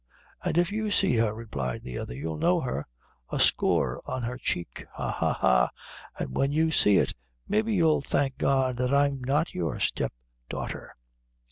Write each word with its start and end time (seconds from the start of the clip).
"An' 0.43 0.55
if 0.55 0.71
you 0.71 0.89
see 0.89 1.17
her," 1.17 1.31
replied 1.31 1.83
the 1.83 1.99
other, 1.99 2.15
"you'll 2.15 2.39
know 2.39 2.59
her; 2.61 2.87
a 3.31 3.39
score 3.39 4.01
on 4.07 4.23
her 4.23 4.39
cheek 4.39 4.83
ha, 4.93 5.11
ha, 5.11 5.31
ha; 5.33 5.69
an' 6.19 6.31
when 6.33 6.51
you 6.51 6.71
see 6.71 6.97
it, 6.97 7.13
maybe 7.47 7.75
you'll 7.75 8.01
thank 8.01 8.39
God 8.39 8.77
that 8.77 8.91
I 8.95 9.05
am 9.05 9.21
not 9.23 9.53
your 9.53 9.79
step 9.79 10.11
daughter." 10.49 10.95